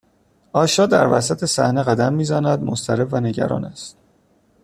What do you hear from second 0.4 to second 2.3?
آشا در وسط صحنه قدم